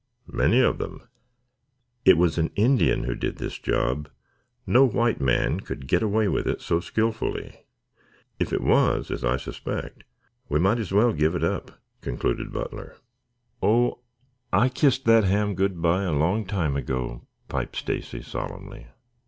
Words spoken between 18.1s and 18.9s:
solemnly.